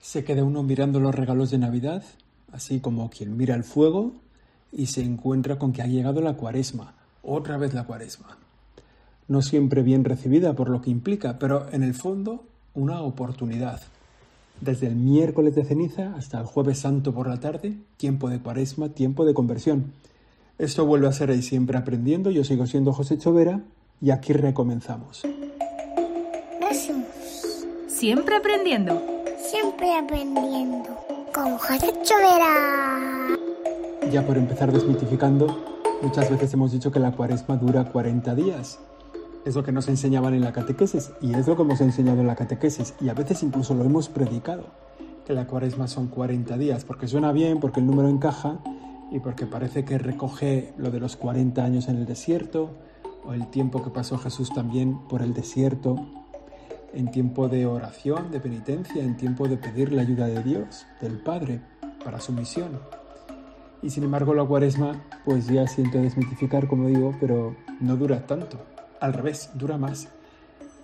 Se 0.00 0.24
queda 0.24 0.44
uno 0.44 0.62
mirando 0.62 0.98
los 0.98 1.14
regalos 1.14 1.50
de 1.50 1.58
Navidad, 1.58 2.02
así 2.52 2.80
como 2.80 3.10
quien 3.10 3.36
mira 3.36 3.54
el 3.54 3.64
fuego 3.64 4.12
y 4.72 4.86
se 4.86 5.02
encuentra 5.02 5.58
con 5.58 5.72
que 5.72 5.82
ha 5.82 5.86
llegado 5.86 6.20
la 6.20 6.34
cuaresma, 6.34 6.94
otra 7.22 7.58
vez 7.58 7.74
la 7.74 7.84
cuaresma. 7.84 8.38
No 9.28 9.42
siempre 9.42 9.82
bien 9.82 10.04
recibida 10.04 10.54
por 10.54 10.70
lo 10.70 10.80
que 10.80 10.90
implica, 10.90 11.38
pero 11.38 11.68
en 11.70 11.82
el 11.82 11.94
fondo 11.94 12.44
una 12.74 13.02
oportunidad. 13.02 13.80
Desde 14.60 14.86
el 14.86 14.96
miércoles 14.96 15.54
de 15.54 15.64
ceniza 15.64 16.14
hasta 16.16 16.40
el 16.40 16.46
jueves 16.46 16.78
santo 16.78 17.12
por 17.12 17.28
la 17.28 17.38
tarde, 17.38 17.76
tiempo 17.96 18.28
de 18.28 18.40
cuaresma, 18.40 18.88
tiempo 18.90 19.24
de 19.24 19.34
conversión. 19.34 19.92
Esto 20.58 20.84
vuelve 20.84 21.08
a 21.08 21.12
ser 21.12 21.30
ahí 21.30 21.42
siempre 21.42 21.78
aprendiendo. 21.78 22.30
Yo 22.30 22.44
sigo 22.44 22.66
siendo 22.66 22.92
José 22.92 23.18
Chovera 23.18 23.62
y 24.00 24.10
aquí 24.10 24.32
recomenzamos. 24.32 25.22
Siempre 27.86 28.36
aprendiendo. 28.36 29.19
Siempre 29.50 29.92
aprendiendo. 29.98 30.90
Con 31.34 31.58
José 31.58 31.92
Chovera. 32.04 33.36
Ya 34.12 34.24
por 34.24 34.38
empezar 34.38 34.70
desmitificando, 34.70 35.48
muchas 36.02 36.30
veces 36.30 36.54
hemos 36.54 36.70
dicho 36.70 36.92
que 36.92 37.00
la 37.00 37.10
cuaresma 37.10 37.56
dura 37.56 37.82
40 37.90 38.36
días. 38.36 38.78
Es 39.44 39.56
lo 39.56 39.64
que 39.64 39.72
nos 39.72 39.88
enseñaban 39.88 40.34
en 40.34 40.42
la 40.42 40.52
catequesis 40.52 41.10
y 41.20 41.34
es 41.34 41.48
lo 41.48 41.56
que 41.56 41.62
hemos 41.62 41.80
enseñado 41.80 42.20
en 42.20 42.28
la 42.28 42.36
catequesis 42.36 42.94
y 43.00 43.08
a 43.08 43.14
veces 43.14 43.42
incluso 43.42 43.74
lo 43.74 43.82
hemos 43.82 44.08
predicado, 44.08 44.66
que 45.26 45.32
la 45.32 45.48
cuaresma 45.48 45.88
son 45.88 46.06
40 46.06 46.56
días, 46.56 46.84
porque 46.84 47.08
suena 47.08 47.32
bien, 47.32 47.58
porque 47.58 47.80
el 47.80 47.88
número 47.88 48.08
encaja 48.08 48.60
y 49.10 49.18
porque 49.18 49.46
parece 49.46 49.84
que 49.84 49.98
recoge 49.98 50.74
lo 50.78 50.92
de 50.92 51.00
los 51.00 51.16
40 51.16 51.64
años 51.64 51.88
en 51.88 51.96
el 51.96 52.06
desierto 52.06 52.70
o 53.24 53.32
el 53.32 53.48
tiempo 53.48 53.82
que 53.82 53.90
pasó 53.90 54.16
Jesús 54.16 54.50
también 54.54 55.00
por 55.08 55.22
el 55.22 55.34
desierto 55.34 56.19
en 56.92 57.10
tiempo 57.10 57.48
de 57.48 57.66
oración, 57.66 58.30
de 58.30 58.40
penitencia, 58.40 59.02
en 59.02 59.16
tiempo 59.16 59.48
de 59.48 59.56
pedir 59.56 59.92
la 59.92 60.02
ayuda 60.02 60.26
de 60.26 60.42
Dios, 60.42 60.86
del 61.00 61.18
Padre, 61.18 61.60
para 62.04 62.20
su 62.20 62.32
misión. 62.32 62.78
Y 63.82 63.90
sin 63.90 64.04
embargo 64.04 64.34
la 64.34 64.44
cuaresma, 64.44 65.02
pues 65.24 65.46
ya 65.46 65.66
siento 65.66 65.98
desmitificar, 65.98 66.66
como 66.68 66.88
digo, 66.88 67.14
pero 67.20 67.56
no 67.80 67.96
dura 67.96 68.26
tanto. 68.26 68.58
Al 69.00 69.14
revés, 69.14 69.50
dura 69.54 69.78
más. 69.78 70.08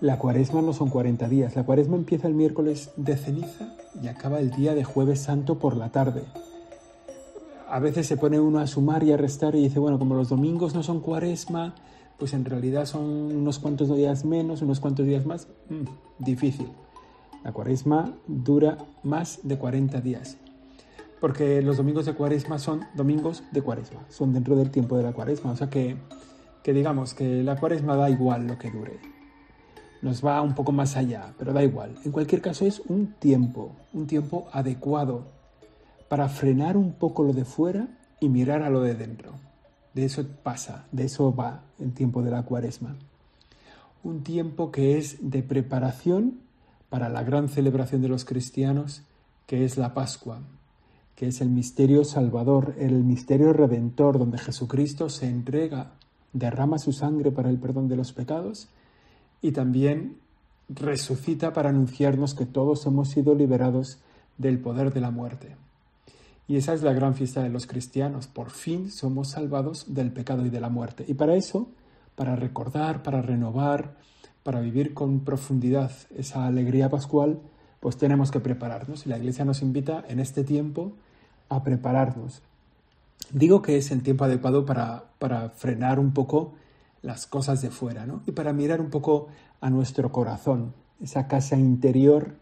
La 0.00 0.18
cuaresma 0.18 0.62
no 0.62 0.72
son 0.72 0.88
40 0.90 1.28
días. 1.28 1.56
La 1.56 1.64
cuaresma 1.64 1.96
empieza 1.96 2.28
el 2.28 2.34
miércoles 2.34 2.90
de 2.96 3.16
ceniza 3.16 3.74
y 4.02 4.08
acaba 4.08 4.40
el 4.40 4.50
día 4.50 4.74
de 4.74 4.84
jueves 4.84 5.20
santo 5.20 5.58
por 5.58 5.76
la 5.76 5.90
tarde. 5.90 6.22
A 7.68 7.80
veces 7.80 8.06
se 8.06 8.16
pone 8.16 8.38
uno 8.38 8.60
a 8.60 8.66
sumar 8.66 9.02
y 9.02 9.12
a 9.12 9.16
restar 9.16 9.54
y 9.54 9.62
dice, 9.62 9.78
bueno, 9.78 9.98
como 9.98 10.14
los 10.14 10.28
domingos 10.28 10.74
no 10.74 10.82
son 10.82 11.00
cuaresma, 11.00 11.74
pues 12.18 12.32
en 12.32 12.44
realidad 12.44 12.86
son 12.86 13.02
unos 13.02 13.58
cuantos 13.58 13.94
días 13.94 14.24
menos, 14.24 14.62
unos 14.62 14.80
cuantos 14.80 15.06
días 15.06 15.26
más. 15.26 15.48
Mm, 15.68 16.24
difícil. 16.24 16.68
La 17.44 17.52
cuaresma 17.52 18.14
dura 18.26 18.78
más 19.02 19.40
de 19.42 19.58
40 19.58 20.00
días. 20.00 20.36
Porque 21.20 21.62
los 21.62 21.76
domingos 21.76 22.06
de 22.06 22.14
cuaresma 22.14 22.58
son 22.58 22.82
domingos 22.94 23.42
de 23.52 23.62
cuaresma, 23.62 24.00
son 24.08 24.32
dentro 24.32 24.56
del 24.56 24.70
tiempo 24.70 24.96
de 24.96 25.02
la 25.02 25.12
cuaresma. 25.12 25.52
O 25.52 25.56
sea 25.56 25.70
que, 25.70 25.96
que 26.62 26.72
digamos 26.72 27.14
que 27.14 27.42
la 27.42 27.56
cuaresma 27.56 27.96
da 27.96 28.10
igual 28.10 28.46
lo 28.46 28.58
que 28.58 28.70
dure. 28.70 28.98
Nos 30.02 30.24
va 30.24 30.42
un 30.42 30.54
poco 30.54 30.72
más 30.72 30.96
allá, 30.96 31.34
pero 31.38 31.52
da 31.52 31.64
igual. 31.64 31.94
En 32.04 32.12
cualquier 32.12 32.42
caso 32.42 32.66
es 32.66 32.80
un 32.88 33.14
tiempo, 33.18 33.72
un 33.92 34.06
tiempo 34.06 34.46
adecuado 34.52 35.24
para 36.08 36.28
frenar 36.28 36.76
un 36.76 36.92
poco 36.92 37.22
lo 37.24 37.32
de 37.32 37.44
fuera 37.44 37.88
y 38.20 38.28
mirar 38.28 38.62
a 38.62 38.70
lo 38.70 38.82
de 38.82 38.94
dentro. 38.94 39.32
De 39.96 40.04
eso 40.04 40.26
pasa, 40.42 40.84
de 40.92 41.06
eso 41.06 41.34
va 41.34 41.62
el 41.78 41.94
tiempo 41.94 42.20
de 42.20 42.30
la 42.30 42.42
cuaresma. 42.42 42.96
Un 44.04 44.22
tiempo 44.22 44.70
que 44.70 44.98
es 44.98 45.16
de 45.22 45.42
preparación 45.42 46.34
para 46.90 47.08
la 47.08 47.22
gran 47.22 47.48
celebración 47.48 48.02
de 48.02 48.08
los 48.08 48.26
cristianos, 48.26 49.04
que 49.46 49.64
es 49.64 49.78
la 49.78 49.94
Pascua, 49.94 50.40
que 51.14 51.28
es 51.28 51.40
el 51.40 51.48
misterio 51.48 52.04
salvador, 52.04 52.74
el 52.78 53.04
misterio 53.04 53.54
redentor, 53.54 54.18
donde 54.18 54.36
Jesucristo 54.36 55.08
se 55.08 55.30
entrega, 55.30 55.92
derrama 56.34 56.76
su 56.76 56.92
sangre 56.92 57.32
para 57.32 57.48
el 57.48 57.56
perdón 57.56 57.88
de 57.88 57.96
los 57.96 58.12
pecados 58.12 58.68
y 59.40 59.52
también 59.52 60.18
resucita 60.68 61.54
para 61.54 61.70
anunciarnos 61.70 62.34
que 62.34 62.44
todos 62.44 62.84
hemos 62.84 63.08
sido 63.08 63.34
liberados 63.34 63.96
del 64.36 64.58
poder 64.58 64.92
de 64.92 65.00
la 65.00 65.10
muerte. 65.10 65.56
Y 66.48 66.56
esa 66.56 66.74
es 66.74 66.82
la 66.82 66.92
gran 66.92 67.14
fiesta 67.14 67.42
de 67.42 67.48
los 67.48 67.66
cristianos. 67.66 68.28
Por 68.28 68.50
fin 68.50 68.90
somos 68.90 69.30
salvados 69.30 69.94
del 69.94 70.12
pecado 70.12 70.46
y 70.46 70.50
de 70.50 70.60
la 70.60 70.68
muerte. 70.68 71.04
Y 71.08 71.14
para 71.14 71.34
eso, 71.34 71.68
para 72.14 72.36
recordar, 72.36 73.02
para 73.02 73.20
renovar, 73.20 73.94
para 74.42 74.60
vivir 74.60 74.94
con 74.94 75.20
profundidad 75.20 75.90
esa 76.16 76.46
alegría 76.46 76.88
pascual, 76.88 77.40
pues 77.80 77.96
tenemos 77.96 78.30
que 78.30 78.40
prepararnos. 78.40 79.06
Y 79.06 79.08
la 79.08 79.18
Iglesia 79.18 79.44
nos 79.44 79.60
invita 79.60 80.04
en 80.08 80.20
este 80.20 80.44
tiempo 80.44 80.92
a 81.48 81.64
prepararnos. 81.64 82.42
Digo 83.32 83.60
que 83.60 83.76
es 83.76 83.90
el 83.90 84.02
tiempo 84.02 84.24
adecuado 84.24 84.64
para, 84.64 85.04
para 85.18 85.50
frenar 85.50 85.98
un 85.98 86.12
poco 86.12 86.52
las 87.02 87.26
cosas 87.26 87.60
de 87.60 87.70
fuera, 87.70 88.06
¿no? 88.06 88.22
Y 88.26 88.32
para 88.32 88.52
mirar 88.52 88.80
un 88.80 88.90
poco 88.90 89.28
a 89.60 89.70
nuestro 89.70 90.12
corazón, 90.12 90.74
esa 91.00 91.26
casa 91.26 91.56
interior 91.56 92.36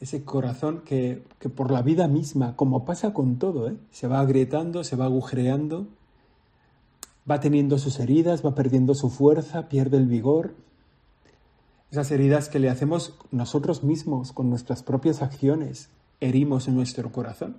ese 0.00 0.24
corazón 0.24 0.82
que, 0.84 1.22
por 1.54 1.70
la 1.70 1.82
vida 1.82 2.06
misma, 2.08 2.54
como 2.56 2.84
pasa 2.84 3.14
con 3.14 3.38
todo, 3.38 3.68
¿eh? 3.68 3.76
se 3.90 4.08
va 4.08 4.20
agrietando, 4.20 4.84
se 4.84 4.96
va 4.96 5.06
agujereando, 5.06 5.86
va 7.28 7.40
teniendo 7.40 7.78
sus 7.78 7.98
heridas, 7.98 8.44
va 8.44 8.54
perdiendo 8.54 8.94
su 8.94 9.08
fuerza, 9.08 9.68
pierde 9.68 9.96
el 9.96 10.06
vigor. 10.06 10.54
Esas 11.90 12.10
heridas 12.10 12.48
que 12.48 12.58
le 12.58 12.68
hacemos 12.68 13.14
nosotros 13.30 13.84
mismos 13.84 14.32
con 14.32 14.50
nuestras 14.50 14.82
propias 14.82 15.22
acciones, 15.22 15.88
herimos 16.20 16.68
en 16.68 16.74
nuestro 16.74 17.10
corazón. 17.10 17.56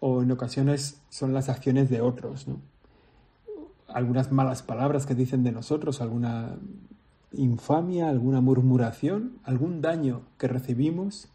O 0.00 0.22
en 0.22 0.32
ocasiones 0.32 1.00
son 1.10 1.32
las 1.32 1.48
acciones 1.48 1.90
de 1.90 2.00
otros, 2.00 2.48
¿no? 2.48 2.56
Algunas 3.86 4.32
malas 4.32 4.62
palabras 4.62 5.04
que 5.04 5.14
dicen 5.14 5.44
de 5.44 5.52
nosotros, 5.52 6.00
alguna 6.00 6.56
infamia, 7.32 8.08
alguna 8.08 8.40
murmuración, 8.40 9.38
algún 9.44 9.82
daño 9.82 10.22
que 10.38 10.48
recibimos 10.48 11.28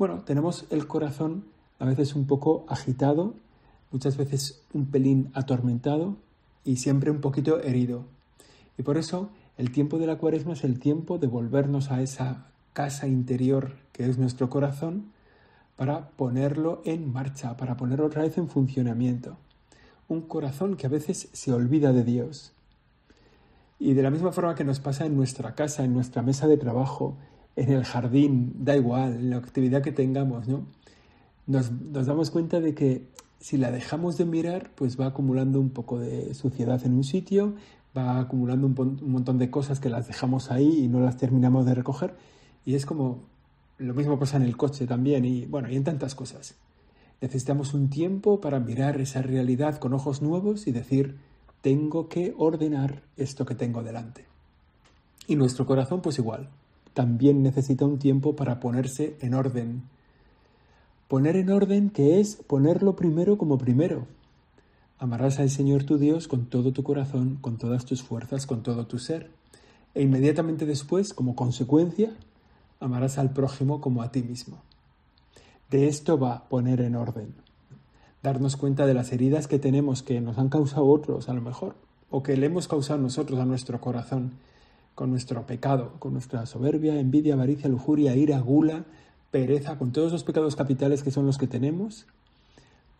bueno, 0.00 0.22
tenemos 0.24 0.64
el 0.70 0.86
corazón 0.86 1.44
a 1.78 1.84
veces 1.84 2.14
un 2.14 2.26
poco 2.26 2.64
agitado, 2.68 3.34
muchas 3.92 4.16
veces 4.16 4.62
un 4.72 4.86
pelín 4.86 5.30
atormentado 5.34 6.16
y 6.64 6.76
siempre 6.76 7.10
un 7.10 7.20
poquito 7.20 7.60
herido. 7.60 8.06
Y 8.78 8.82
por 8.82 8.96
eso 8.96 9.28
el 9.58 9.72
tiempo 9.72 9.98
de 9.98 10.06
la 10.06 10.16
cuaresma 10.16 10.54
es 10.54 10.64
el 10.64 10.80
tiempo 10.80 11.18
de 11.18 11.26
volvernos 11.26 11.90
a 11.90 12.00
esa 12.00 12.46
casa 12.72 13.08
interior 13.08 13.74
que 13.92 14.08
es 14.08 14.16
nuestro 14.16 14.48
corazón 14.48 15.12
para 15.76 16.08
ponerlo 16.08 16.80
en 16.86 17.12
marcha, 17.12 17.58
para 17.58 17.76
ponerlo 17.76 18.06
otra 18.06 18.22
vez 18.22 18.38
en 18.38 18.48
funcionamiento. 18.48 19.36
Un 20.08 20.22
corazón 20.22 20.76
que 20.76 20.86
a 20.86 20.90
veces 20.90 21.28
se 21.34 21.52
olvida 21.52 21.92
de 21.92 22.04
Dios. 22.04 22.52
Y 23.78 23.92
de 23.92 24.02
la 24.02 24.10
misma 24.10 24.32
forma 24.32 24.54
que 24.54 24.64
nos 24.64 24.80
pasa 24.80 25.04
en 25.04 25.14
nuestra 25.14 25.54
casa, 25.54 25.84
en 25.84 25.92
nuestra 25.92 26.22
mesa 26.22 26.46
de 26.46 26.56
trabajo, 26.56 27.18
en 27.60 27.72
el 27.72 27.84
jardín, 27.84 28.54
da 28.58 28.74
igual, 28.74 29.16
en 29.16 29.30
la 29.30 29.36
actividad 29.36 29.82
que 29.82 29.92
tengamos, 29.92 30.48
¿no? 30.48 30.64
Nos, 31.46 31.70
damos 31.92 32.30
cuenta 32.30 32.58
de 32.58 32.74
que 32.74 33.06
si 33.38 33.58
la 33.58 33.70
dejamos 33.70 34.16
de 34.16 34.24
mirar, 34.24 34.70
pues 34.74 34.98
va 34.98 35.06
acumulando 35.06 35.60
un 35.60 35.68
poco 35.68 35.98
de 35.98 36.32
suciedad 36.32 36.80
en 36.86 36.94
un 36.94 37.04
sitio, 37.04 37.54
va 37.96 38.18
acumulando 38.18 38.66
un, 38.66 38.78
un, 38.78 39.12
montón 39.12 39.36
de 39.36 39.50
cosas 39.50 39.78
que 39.78 39.90
las 39.90 40.06
dejamos 40.06 40.50
ahí 40.50 40.84
y 40.84 40.88
no 40.88 41.00
las 41.00 41.18
terminamos 41.18 41.66
de 41.66 41.74
recoger. 41.74 42.14
Y 42.64 42.76
es 42.76 42.86
como 42.86 43.24
lo 43.76 43.92
mismo 43.92 44.18
pasa 44.18 44.38
en 44.38 44.44
el 44.44 44.56
coche 44.56 44.86
también 44.86 45.26
y 45.26 45.44
bueno, 45.44 45.68
y 45.68 45.76
en 45.76 45.84
tantas 45.84 46.14
cosas. 46.14 46.54
Necesitamos 47.20 47.74
un 47.74 47.90
tiempo 47.90 48.40
para 48.40 48.58
mirar 48.58 48.98
esa 49.02 49.20
realidad 49.20 49.76
con 49.76 49.92
ojos 49.92 50.22
nuevos 50.22 50.66
y 50.66 50.72
decir, 50.72 51.18
tengo 51.60 52.08
que 52.08 52.32
ordenar 52.38 53.02
esto 53.18 53.44
que 53.44 53.54
tengo 53.54 53.82
delante. 53.82 54.24
Y 55.26 55.36
nuestro 55.36 55.66
corazón 55.66 56.00
pues 56.00 56.18
igual 56.18 56.48
también 56.94 57.42
necesita 57.42 57.84
un 57.84 57.98
tiempo 57.98 58.36
para 58.36 58.60
ponerse 58.60 59.16
en 59.20 59.34
orden. 59.34 59.82
Poner 61.08 61.36
en 61.36 61.50
orden 61.50 61.90
que 61.90 62.20
es 62.20 62.36
ponerlo 62.36 62.96
primero 62.96 63.38
como 63.38 63.58
primero. 63.58 64.06
Amarás 64.98 65.38
al 65.38 65.50
Señor 65.50 65.84
tu 65.84 65.98
Dios 65.98 66.28
con 66.28 66.46
todo 66.46 66.72
tu 66.72 66.82
corazón, 66.82 67.38
con 67.40 67.58
todas 67.58 67.84
tus 67.84 68.02
fuerzas, 68.02 68.46
con 68.46 68.62
todo 68.62 68.86
tu 68.86 68.98
ser. 68.98 69.30
E 69.94 70.02
inmediatamente 70.02 70.66
después, 70.66 71.14
como 71.14 71.34
consecuencia, 71.34 72.12
amarás 72.80 73.18
al 73.18 73.32
prójimo 73.32 73.80
como 73.80 74.02
a 74.02 74.12
ti 74.12 74.22
mismo. 74.22 74.58
De 75.70 75.88
esto 75.88 76.18
va 76.18 76.48
poner 76.48 76.80
en 76.80 76.96
orden. 76.96 77.34
Darnos 78.22 78.56
cuenta 78.56 78.86
de 78.86 78.94
las 78.94 79.12
heridas 79.12 79.48
que 79.48 79.58
tenemos 79.58 80.02
que 80.02 80.20
nos 80.20 80.38
han 80.38 80.48
causado 80.48 80.86
otros, 80.86 81.28
a 81.28 81.32
lo 81.32 81.40
mejor, 81.40 81.76
o 82.10 82.22
que 82.22 82.36
le 82.36 82.46
hemos 82.46 82.68
causado 82.68 83.00
nosotros 83.00 83.40
a 83.40 83.46
nuestro 83.46 83.80
corazón 83.80 84.32
con 85.00 85.08
nuestro 85.08 85.46
pecado, 85.46 85.94
con 85.98 86.12
nuestra 86.12 86.44
soberbia, 86.44 87.00
envidia, 87.00 87.32
avaricia, 87.32 87.70
lujuria, 87.70 88.14
ira, 88.14 88.38
gula, 88.38 88.84
pereza, 89.30 89.78
con 89.78 89.92
todos 89.92 90.12
los 90.12 90.24
pecados 90.24 90.56
capitales 90.56 91.02
que 91.02 91.10
son 91.10 91.24
los 91.24 91.38
que 91.38 91.46
tenemos, 91.46 92.04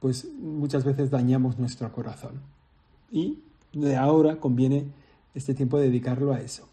pues 0.01 0.27
muchas 0.41 0.83
veces 0.83 1.11
dañamos 1.11 1.59
nuestro 1.59 1.93
corazón. 1.93 2.41
Y 3.13 3.41
de 3.75 3.97
ahora 3.97 4.41
conviene 4.41 4.87
este 5.35 5.53
tiempo 5.53 5.77
dedicarlo 5.77 6.33
a 6.33 6.41
eso. 6.41 6.71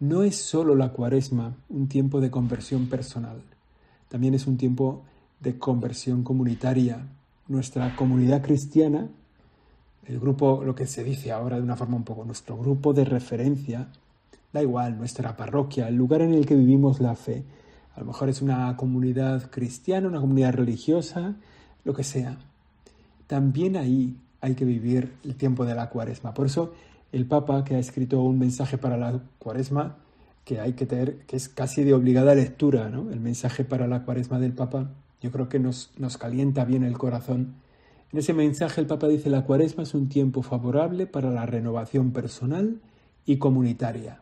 No 0.00 0.24
es 0.24 0.34
solo 0.34 0.74
la 0.74 0.88
cuaresma 0.88 1.54
un 1.68 1.86
tiempo 1.86 2.20
de 2.20 2.32
conversión 2.32 2.88
personal, 2.88 3.40
también 4.08 4.34
es 4.34 4.48
un 4.48 4.56
tiempo 4.56 5.04
de 5.38 5.56
conversión 5.56 6.24
comunitaria. 6.24 7.06
Nuestra 7.46 7.94
comunidad 7.94 8.42
cristiana, 8.42 9.06
el 10.04 10.18
grupo, 10.18 10.64
lo 10.64 10.74
que 10.74 10.88
se 10.88 11.04
dice 11.04 11.30
ahora 11.30 11.58
de 11.58 11.62
una 11.62 11.76
forma 11.76 11.96
un 11.96 12.02
poco, 12.02 12.24
nuestro 12.24 12.58
grupo 12.58 12.92
de 12.92 13.04
referencia, 13.04 13.88
da 14.56 14.62
igual, 14.62 14.96
nuestra 14.96 15.36
parroquia, 15.36 15.88
el 15.88 15.96
lugar 15.96 16.22
en 16.22 16.32
el 16.32 16.46
que 16.46 16.54
vivimos 16.54 16.98
la 17.00 17.14
fe. 17.14 17.44
A 17.94 18.00
lo 18.00 18.06
mejor 18.06 18.30
es 18.30 18.40
una 18.40 18.74
comunidad 18.76 19.50
cristiana, 19.50 20.08
una 20.08 20.20
comunidad 20.20 20.54
religiosa, 20.54 21.36
lo 21.84 21.92
que 21.92 22.04
sea. 22.04 22.38
También 23.26 23.76
ahí 23.76 24.16
hay 24.40 24.54
que 24.54 24.64
vivir 24.64 25.12
el 25.24 25.34
tiempo 25.36 25.66
de 25.66 25.74
la 25.74 25.90
cuaresma. 25.90 26.32
Por 26.32 26.46
eso 26.46 26.72
el 27.12 27.26
Papa, 27.26 27.64
que 27.64 27.74
ha 27.74 27.78
escrito 27.78 28.22
un 28.22 28.38
mensaje 28.38 28.78
para 28.78 28.96
la 28.96 29.20
cuaresma, 29.38 29.96
que 30.44 30.58
hay 30.58 30.72
que 30.72 30.86
tener, 30.86 31.18
que 31.26 31.36
es 31.36 31.48
casi 31.50 31.84
de 31.84 31.92
obligada 31.92 32.34
lectura, 32.34 32.88
¿no? 32.88 33.10
El 33.10 33.20
mensaje 33.20 33.64
para 33.64 33.86
la 33.86 34.04
cuaresma 34.04 34.38
del 34.38 34.52
Papa, 34.52 34.90
yo 35.20 35.30
creo 35.32 35.48
que 35.50 35.58
nos, 35.58 35.92
nos 35.98 36.16
calienta 36.16 36.64
bien 36.64 36.82
el 36.82 36.96
corazón. 36.96 37.56
En 38.10 38.18
ese 38.20 38.32
mensaje 38.32 38.80
el 38.80 38.86
Papa 38.86 39.08
dice, 39.08 39.28
la 39.28 39.44
cuaresma 39.44 39.82
es 39.82 39.94
un 39.94 40.08
tiempo 40.08 40.42
favorable 40.42 41.06
para 41.06 41.30
la 41.30 41.44
renovación 41.44 42.12
personal 42.12 42.80
y 43.26 43.38
comunitaria, 43.38 44.20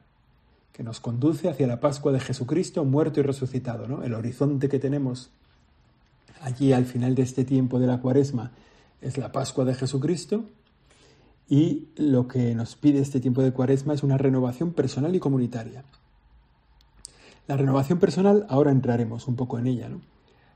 que 0.74 0.82
nos 0.82 0.98
conduce 0.98 1.48
hacia 1.48 1.68
la 1.68 1.78
Pascua 1.78 2.10
de 2.10 2.18
Jesucristo 2.18 2.84
muerto 2.84 3.20
y 3.20 3.22
resucitado, 3.22 3.86
¿no? 3.86 4.02
El 4.02 4.12
horizonte 4.12 4.68
que 4.68 4.80
tenemos 4.80 5.30
allí 6.40 6.72
al 6.72 6.84
final 6.84 7.14
de 7.14 7.22
este 7.22 7.44
tiempo 7.44 7.78
de 7.78 7.86
la 7.86 8.00
cuaresma 8.00 8.50
es 9.00 9.16
la 9.16 9.30
Pascua 9.30 9.64
de 9.64 9.74
Jesucristo 9.74 10.44
y 11.48 11.90
lo 11.94 12.26
que 12.26 12.56
nos 12.56 12.74
pide 12.74 12.98
este 12.98 13.20
tiempo 13.20 13.40
de 13.40 13.52
cuaresma 13.52 13.94
es 13.94 14.02
una 14.02 14.18
renovación 14.18 14.72
personal 14.72 15.14
y 15.14 15.20
comunitaria. 15.20 15.84
La 17.46 17.56
renovación 17.56 18.00
personal, 18.00 18.44
ahora 18.48 18.72
entraremos 18.72 19.28
un 19.28 19.36
poco 19.36 19.60
en 19.60 19.68
ella, 19.68 19.88
¿no? 19.88 20.00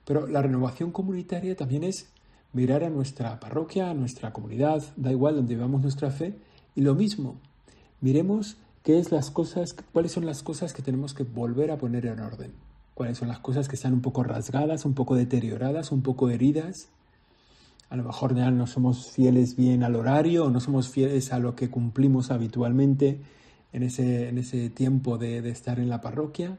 Pero 0.04 0.26
la 0.26 0.42
renovación 0.42 0.90
comunitaria 0.90 1.54
también 1.54 1.84
es 1.84 2.08
mirar 2.52 2.82
a 2.82 2.90
nuestra 2.90 3.38
parroquia, 3.38 3.90
a 3.90 3.94
nuestra 3.94 4.32
comunidad, 4.32 4.82
da 4.96 5.12
igual 5.12 5.36
donde 5.36 5.54
vivamos 5.54 5.80
nuestra 5.80 6.10
fe, 6.10 6.34
y 6.74 6.80
lo 6.80 6.96
mismo, 6.96 7.36
miremos 8.00 8.56
qué 8.82 8.98
es 8.98 9.12
las 9.12 9.30
cosas, 9.30 9.74
cuáles 9.92 10.12
son 10.12 10.26
las 10.26 10.42
cosas 10.42 10.72
que 10.72 10.82
tenemos 10.82 11.14
que 11.14 11.24
volver 11.24 11.70
a 11.70 11.78
poner 11.78 12.06
en 12.06 12.20
orden, 12.20 12.52
cuáles 12.94 13.18
son 13.18 13.28
las 13.28 13.38
cosas 13.38 13.68
que 13.68 13.76
están 13.76 13.92
un 13.92 14.00
poco 14.00 14.22
rasgadas, 14.22 14.84
un 14.84 14.94
poco 14.94 15.14
deterioradas, 15.14 15.92
un 15.92 16.02
poco 16.02 16.30
heridas. 16.30 16.88
A 17.90 17.96
lo 17.96 18.04
mejor 18.04 18.34
ya 18.34 18.50
no 18.50 18.66
somos 18.66 19.10
fieles 19.10 19.56
bien 19.56 19.82
al 19.82 19.96
horario 19.96 20.44
o 20.44 20.50
no 20.50 20.60
somos 20.60 20.88
fieles 20.88 21.32
a 21.32 21.38
lo 21.38 21.54
que 21.54 21.70
cumplimos 21.70 22.30
habitualmente 22.30 23.20
en 23.72 23.82
ese, 23.82 24.28
en 24.28 24.38
ese 24.38 24.70
tiempo 24.70 25.18
de, 25.18 25.42
de 25.42 25.50
estar 25.50 25.78
en 25.78 25.88
la 25.88 26.00
parroquia 26.00 26.58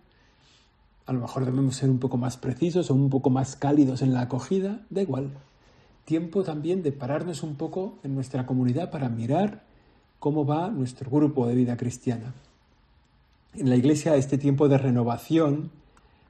a 1.09 1.13
lo 1.13 1.21
mejor 1.21 1.43
debemos 1.43 1.75
ser 1.75 1.89
un 1.89 1.97
poco 1.97 2.17
más 2.17 2.37
precisos 2.37 2.91
o 2.91 2.93
un 2.93 3.09
poco 3.09 3.31
más 3.31 3.55
cálidos 3.55 4.03
en 4.03 4.13
la 4.13 4.21
acogida, 4.21 4.85
da 4.91 5.01
igual. 5.01 5.31
Tiempo 6.05 6.43
también 6.43 6.83
de 6.83 6.91
pararnos 6.91 7.41
un 7.41 7.55
poco 7.55 7.97
en 8.03 8.13
nuestra 8.13 8.45
comunidad 8.45 8.91
para 8.91 9.09
mirar 9.09 9.63
cómo 10.19 10.45
va 10.45 10.69
nuestro 10.69 11.09
grupo 11.09 11.47
de 11.47 11.55
vida 11.55 11.77
cristiana. 11.77 12.33
En 13.55 13.69
la 13.69 13.75
iglesia 13.75 14.15
este 14.15 14.37
tiempo 14.37 14.67
de 14.67 14.77
renovación, 14.77 15.71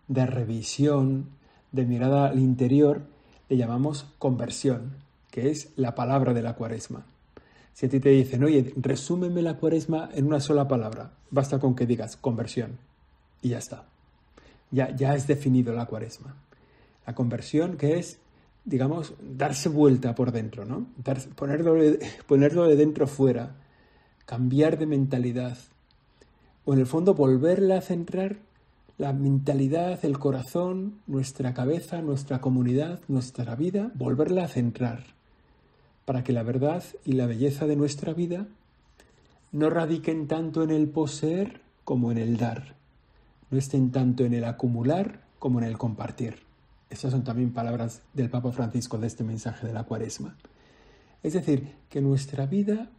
de 0.08 0.26
revisión, 0.26 1.30
de 1.72 1.86
mirada 1.86 2.30
al 2.30 2.40
interior, 2.40 3.02
le 3.50 3.58
llamamos 3.58 4.06
conversión, 4.18 4.96
que 5.32 5.50
es 5.50 5.72
la 5.76 5.96
palabra 5.96 6.34
de 6.34 6.42
la 6.42 6.56
cuaresma. 6.56 7.06
Si 7.74 7.86
a 7.86 7.90
ti 7.90 8.00
te 8.00 8.10
dicen, 8.10 8.44
oye, 8.44 8.74
resúmeme 8.78 9.42
la 9.42 9.58
cuaresma 9.58 10.10
en 10.14 10.26
una 10.26 10.40
sola 10.40 10.68
palabra, 10.68 11.12
basta 11.32 11.60
con 11.60 11.76
que 11.76 11.86
digas 11.86 12.18
conversión 12.18 12.78
y 13.42 13.50
ya 13.50 13.60
está 13.60 13.86
ya, 14.72 14.96
ya 14.96 15.16
es 15.16 15.28
definido 15.28 15.74
la 15.74 15.86
cuaresma. 15.86 16.36
La 17.06 17.16
conversión 17.16 17.78
que 17.78 17.98
es, 17.98 18.20
digamos, 18.66 19.14
darse 19.20 19.70
vuelta 19.70 20.16
por 20.16 20.32
dentro, 20.32 20.66
¿no? 20.66 20.88
ponerlo, 21.36 21.76
de, 21.76 22.00
ponerlo 22.28 22.68
de 22.68 22.76
dentro 22.76 23.08
fuera, 23.08 23.56
cambiar 24.30 24.78
de 24.78 24.86
mentalidad. 24.86 25.58
O 26.64 26.74
en 26.74 26.80
el 26.80 26.86
fondo 26.86 27.16
volverla 27.16 27.80
a 27.80 27.82
centrar 27.82 28.38
la 29.00 29.12
mentalidad, 29.12 30.06
el 30.06 30.20
corazón, 30.20 31.00
nuestra 31.08 31.56
cabeza, 31.56 32.04
nuestra 32.04 32.40
comunidad, 32.40 33.00
nuestra 33.08 33.56
vida, 33.56 33.92
volverla 33.96 34.44
a 34.44 34.48
centrar 34.48 35.04
para 36.06 36.24
que 36.24 36.32
la 36.34 36.44
verdad 36.44 36.84
y 37.06 37.14
la 37.14 37.26
belleza 37.26 37.66
de 37.66 37.76
nuestra 37.76 38.14
vida 38.14 38.46
no 39.52 39.72
radiquen 39.72 40.28
tanto 40.28 40.62
en 40.62 40.70
el 40.70 40.90
poseer 40.90 41.62
como 41.84 42.12
en 42.12 42.20
el 42.20 42.38
dar 42.38 42.76
no 43.50 43.58
estén 43.58 43.92
tanto 43.92 44.26
en 44.26 44.34
el 44.34 44.44
acumular 44.44 45.22
como 45.40 45.60
en 45.60 45.66
el 45.66 45.78
compartir. 45.78 46.38
Estas 46.92 47.12
son 47.12 47.24
también 47.24 47.52
palabras 47.52 48.02
del 48.14 48.30
Papa 48.30 48.52
Francisco 48.52 49.00
de 49.00 49.08
este 49.08 49.24
mensaje 49.24 49.66
de 49.66 49.74
la 49.74 49.84
cuaresma. 49.84 50.36
Es 51.24 51.34
decir, 51.34 51.74
que 51.90 52.02
nuestra 52.02 52.46
vida 52.46 52.90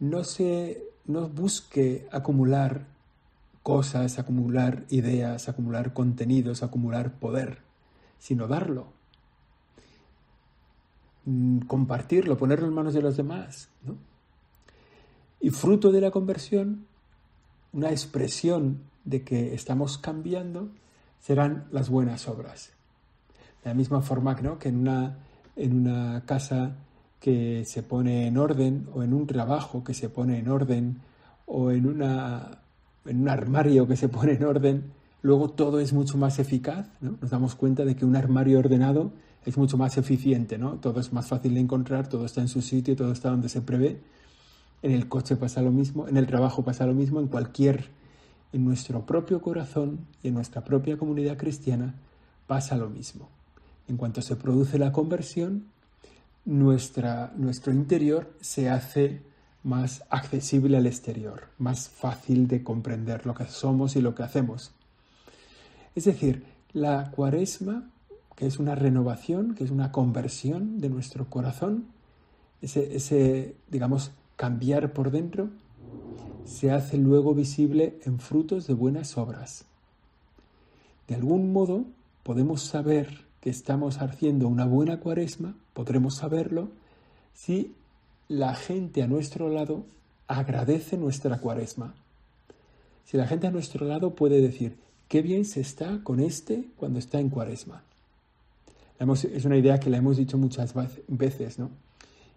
no 0.00 0.24
se 0.24 0.88
no 1.06 1.28
busque 1.28 2.06
acumular 2.12 2.86
cosas, 3.62 4.18
acumular 4.18 4.84
ideas, 4.90 5.48
acumular 5.48 5.92
contenidos, 5.92 6.62
acumular 6.62 7.12
poder, 7.18 7.58
sino 8.18 8.46
darlo, 8.46 8.92
mm, 11.24 11.60
compartirlo, 11.60 12.36
ponerlo 12.36 12.66
en 12.66 12.74
manos 12.74 12.94
de 12.94 13.02
los 13.02 13.16
demás. 13.16 13.68
Y 15.40 15.50
fruto 15.50 15.92
de 15.92 16.00
la 16.00 16.10
conversión, 16.10 16.86
una 17.72 17.90
expresión 17.90 18.82
de 19.04 19.22
que 19.22 19.54
estamos 19.54 19.98
cambiando 19.98 20.68
serán 21.20 21.68
las 21.70 21.88
buenas 21.88 22.28
obras. 22.28 22.72
De 23.62 23.70
la 23.70 23.74
misma 23.74 24.02
forma 24.02 24.36
que 24.58 24.68
en 24.68 24.76
una, 24.76 25.18
en 25.56 25.74
una 25.74 26.24
casa 26.26 26.76
que 27.20 27.64
se 27.64 27.82
pone 27.82 28.26
en 28.26 28.36
orden 28.36 28.86
o 28.94 29.02
en 29.02 29.12
un 29.12 29.26
trabajo 29.26 29.82
que 29.82 29.94
se 29.94 30.08
pone 30.08 30.38
en 30.38 30.48
orden 30.48 30.98
o 31.46 31.70
en, 31.70 31.86
una, 31.86 32.60
en 33.04 33.22
un 33.22 33.28
armario 33.28 33.88
que 33.88 33.96
se 33.96 34.08
pone 34.08 34.32
en 34.32 34.44
orden, 34.44 34.92
luego 35.22 35.50
todo 35.50 35.80
es 35.80 35.92
mucho 35.92 36.18
más 36.18 36.38
eficaz. 36.38 36.86
¿no? 37.00 37.16
Nos 37.20 37.30
damos 37.30 37.54
cuenta 37.54 37.84
de 37.84 37.96
que 37.96 38.04
un 38.04 38.16
armario 38.16 38.58
ordenado 38.58 39.12
es 39.44 39.56
mucho 39.56 39.76
más 39.78 39.96
eficiente, 39.96 40.58
todo 40.80 41.00
es 41.00 41.12
más 41.12 41.26
fácil 41.26 41.54
de 41.54 41.60
encontrar, 41.60 42.08
todo 42.08 42.26
está 42.26 42.40
en 42.40 42.48
su 42.48 42.60
sitio, 42.60 42.94
todo 42.96 43.12
está 43.12 43.30
donde 43.30 43.48
se 43.48 43.62
prevé. 43.62 44.00
En 44.82 44.92
el 44.92 45.08
coche 45.08 45.36
pasa 45.36 45.62
lo 45.62 45.72
mismo, 45.72 46.06
en 46.06 46.16
el 46.16 46.26
trabajo 46.26 46.62
pasa 46.62 46.86
lo 46.86 46.94
mismo, 46.94 47.18
en 47.18 47.28
cualquier 47.28 47.88
en 48.52 48.64
nuestro 48.64 49.04
propio 49.04 49.40
corazón 49.42 50.06
y 50.22 50.28
en 50.28 50.34
nuestra 50.34 50.64
propia 50.64 50.96
comunidad 50.96 51.36
cristiana 51.36 51.94
pasa 52.46 52.76
lo 52.76 52.88
mismo. 52.88 53.28
En 53.88 53.96
cuanto 53.96 54.22
se 54.22 54.36
produce 54.36 54.78
la 54.78 54.92
conversión, 54.92 55.64
nuestra, 56.48 57.30
nuestro 57.36 57.74
interior 57.74 58.32
se 58.40 58.70
hace 58.70 59.20
más 59.62 60.04
accesible 60.08 60.78
al 60.78 60.86
exterior, 60.86 61.48
más 61.58 61.90
fácil 61.90 62.48
de 62.48 62.62
comprender 62.62 63.26
lo 63.26 63.34
que 63.34 63.44
somos 63.44 63.96
y 63.96 64.00
lo 64.00 64.14
que 64.14 64.22
hacemos. 64.22 64.72
Es 65.94 66.06
decir, 66.06 66.46
la 66.72 67.10
cuaresma, 67.10 67.90
que 68.34 68.46
es 68.46 68.58
una 68.58 68.74
renovación, 68.74 69.54
que 69.54 69.64
es 69.64 69.70
una 69.70 69.92
conversión 69.92 70.80
de 70.80 70.88
nuestro 70.88 71.28
corazón, 71.28 71.88
ese, 72.62 72.96
ese 72.96 73.54
digamos, 73.70 74.12
cambiar 74.36 74.94
por 74.94 75.10
dentro, 75.10 75.50
se 76.46 76.70
hace 76.70 76.96
luego 76.96 77.34
visible 77.34 77.98
en 78.06 78.20
frutos 78.20 78.66
de 78.66 78.72
buenas 78.72 79.18
obras. 79.18 79.66
De 81.08 81.14
algún 81.14 81.52
modo 81.52 81.84
podemos 82.22 82.62
saber 82.62 83.27
que 83.40 83.50
estamos 83.50 84.00
haciendo 84.00 84.48
una 84.48 84.64
buena 84.64 84.98
cuaresma, 84.98 85.54
podremos 85.72 86.16
saberlo 86.16 86.70
si 87.34 87.74
la 88.28 88.54
gente 88.54 89.02
a 89.02 89.06
nuestro 89.06 89.48
lado 89.48 89.84
agradece 90.26 90.96
nuestra 90.96 91.38
cuaresma. 91.38 91.94
Si 93.04 93.16
la 93.16 93.26
gente 93.26 93.46
a 93.46 93.50
nuestro 93.50 93.86
lado 93.86 94.14
puede 94.14 94.40
decir, 94.40 94.76
qué 95.08 95.22
bien 95.22 95.44
se 95.44 95.60
está 95.60 96.00
con 96.02 96.20
este 96.20 96.64
cuando 96.76 96.98
está 96.98 97.20
en 97.20 97.30
cuaresma. 97.30 97.82
es 98.98 99.44
una 99.44 99.56
idea 99.56 99.80
que 99.80 99.88
la 99.88 99.96
hemos 99.96 100.16
dicho 100.16 100.36
muchas 100.36 100.74
veces, 101.08 101.58
¿no? 101.58 101.70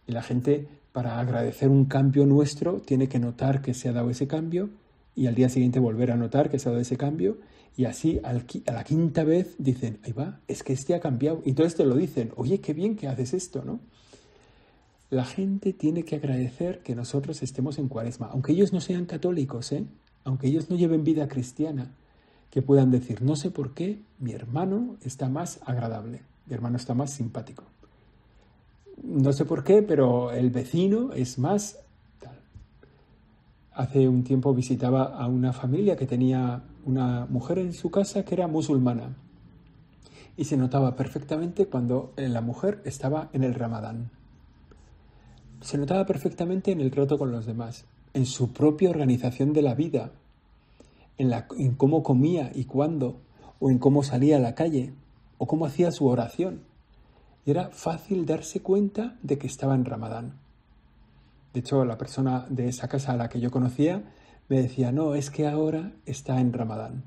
Y 0.07 0.13
la 0.13 0.23
gente 0.23 0.67
para 0.91 1.19
agradecer 1.19 1.69
un 1.69 1.85
cambio 1.85 2.25
nuestro, 2.25 2.81
tiene 2.81 3.07
que 3.07 3.19
notar 3.19 3.61
que 3.61 3.73
se 3.73 3.89
ha 3.89 3.93
dado 3.93 4.09
ese 4.09 4.27
cambio 4.27 4.69
y 5.15 5.27
al 5.27 5.35
día 5.35 5.49
siguiente 5.49 5.79
volver 5.79 6.11
a 6.11 6.15
notar 6.15 6.49
que 6.49 6.59
se 6.59 6.69
ha 6.69 6.71
dado 6.71 6.81
ese 6.81 6.97
cambio 6.97 7.37
y 7.77 7.85
así 7.85 8.19
a 8.23 8.33
la 8.33 8.83
quinta 8.83 9.23
vez 9.23 9.55
dicen, 9.57 9.99
ahí 10.03 10.11
va, 10.11 10.39
es 10.47 10.63
que 10.63 10.73
este 10.73 10.93
ha 10.93 10.99
cambiado. 10.99 11.41
Y 11.45 11.49
entonces 11.49 11.75
te 11.75 11.85
lo 11.85 11.95
dicen, 11.95 12.31
oye, 12.35 12.59
qué 12.59 12.73
bien 12.73 12.95
que 12.95 13.07
haces 13.07 13.33
esto, 13.33 13.63
¿no? 13.63 13.79
La 15.09 15.25
gente 15.25 15.73
tiene 15.73 16.03
que 16.03 16.15
agradecer 16.15 16.79
que 16.79 16.95
nosotros 16.95 17.43
estemos 17.43 17.77
en 17.77 17.87
cuaresma, 17.87 18.29
aunque 18.31 18.53
ellos 18.53 18.71
no 18.73 18.81
sean 18.81 19.05
católicos, 19.05 19.71
¿eh? 19.71 19.85
aunque 20.23 20.47
ellos 20.47 20.69
no 20.69 20.77
lleven 20.77 21.03
vida 21.03 21.27
cristiana, 21.27 21.91
que 22.49 22.61
puedan 22.61 22.91
decir, 22.91 23.21
no 23.21 23.35
sé 23.35 23.51
por 23.51 23.73
qué, 23.73 24.01
mi 24.19 24.31
hermano 24.31 24.97
está 25.03 25.27
más 25.27 25.59
agradable, 25.65 26.21
mi 26.45 26.53
hermano 26.53 26.77
está 26.77 26.93
más 26.93 27.11
simpático 27.11 27.63
no 29.03 29.33
sé 29.33 29.45
por 29.45 29.63
qué, 29.63 29.81
pero 29.81 30.31
el 30.31 30.49
vecino 30.49 31.11
es 31.13 31.39
más... 31.39 31.79
Hace 33.73 34.09
un 34.09 34.23
tiempo 34.25 34.53
visitaba 34.53 35.03
a 35.05 35.27
una 35.27 35.53
familia 35.53 35.95
que 35.95 36.05
tenía 36.05 36.63
una 36.85 37.25
mujer 37.29 37.57
en 37.57 37.71
su 37.73 37.89
casa 37.89 38.25
que 38.25 38.35
era 38.35 38.47
musulmana. 38.47 39.15
y 40.37 40.45
se 40.45 40.57
notaba 40.57 40.95
perfectamente 40.95 41.67
cuando 41.67 42.13
la 42.15 42.41
mujer 42.41 42.81
estaba 42.85 43.29
en 43.33 43.43
el 43.43 43.53
ramadán. 43.53 44.09
Se 45.61 45.77
notaba 45.77 46.05
perfectamente 46.05 46.71
en 46.71 46.81
el 46.81 46.89
trato 46.89 47.17
con 47.17 47.31
los 47.31 47.45
demás, 47.45 47.85
en 48.13 48.25
su 48.25 48.51
propia 48.51 48.89
organización 48.89 49.53
de 49.53 49.61
la 49.61 49.75
vida, 49.75 50.11
en, 51.17 51.31
en 51.57 51.75
cómo 51.75 52.01
comía 52.01 52.51
y 52.55 52.63
cuándo, 52.65 53.19
o 53.59 53.69
en 53.69 53.77
cómo 53.77 54.03
salía 54.03 54.37
a 54.37 54.39
la 54.39 54.55
calle, 54.55 54.93
o 55.37 55.47
cómo 55.47 55.65
hacía 55.65 55.91
su 55.91 56.07
oración. 56.07 56.61
Y 57.45 57.51
era 57.51 57.69
fácil 57.69 58.25
darse 58.25 58.61
cuenta 58.61 59.17
de 59.21 59.37
que 59.37 59.47
estaba 59.47 59.75
en 59.75 59.85
ramadán. 59.85 60.40
De 61.53 61.59
hecho, 61.59 61.83
la 61.85 61.97
persona 61.97 62.45
de 62.49 62.69
esa 62.69 62.87
casa 62.87 63.13
a 63.13 63.17
la 63.17 63.29
que 63.29 63.39
yo 63.39 63.51
conocía 63.51 64.03
me 64.47 64.61
decía, 64.61 64.91
no, 64.91 65.15
es 65.15 65.29
que 65.29 65.47
ahora 65.47 65.93
está 66.05 66.39
en 66.39 66.53
ramadán. 66.53 67.03